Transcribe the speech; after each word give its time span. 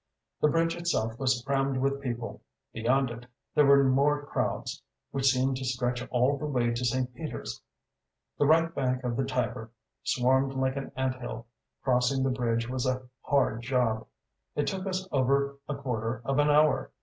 The 0.39 0.47
bridge 0.47 0.75
itself 0.75 1.19
was 1.19 1.43
crammed 1.45 1.77
with 1.77 2.01
people; 2.01 2.41
beyond 2.73 3.11
it, 3.11 3.27
there 3.53 3.67
were 3.67 3.83
more 3.83 4.25
crowds, 4.25 4.81
which 5.11 5.27
seemed 5.27 5.57
to 5.57 5.63
stretch 5.63 6.01
all 6.09 6.37
the 6.39 6.47
way 6.47 6.71
to 6.73 6.83
St. 6.83 7.13
Peter's. 7.13 7.61
The 8.39 8.47
right 8.47 8.73
bank 8.73 9.03
of 9.03 9.15
the 9.15 9.23
Tiber 9.25 9.69
swarmed 10.03 10.55
like 10.55 10.75
an 10.75 10.91
ant 10.95 11.21
hill. 11.21 11.45
Crossing 11.83 12.23
the 12.23 12.31
bridge 12.31 12.67
was 12.67 12.87
a 12.87 13.03
hard 13.21 13.61
job; 13.61 14.07
it 14.55 14.65
took 14.65 14.87
us 14.87 15.07
over 15.11 15.59
a 15.69 15.75
quarter 15.75 16.23
of 16.25 16.39
an 16.39 16.49
hour. 16.49 16.89